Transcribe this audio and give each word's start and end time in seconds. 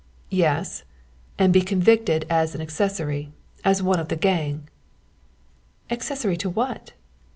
"Yes, 0.31 0.83
and 1.37 1.53
be 1.53 1.61
convicted 1.61 2.25
as 2.27 2.55
an 2.55 2.59
accessory 2.61 3.31
as 3.63 3.83
one 3.83 3.99
of 3.99 4.07
the 4.07 4.15
gang." 4.15 4.67
"Accessory 5.91 6.37
to 6.37 6.49
what?" 6.49 6.93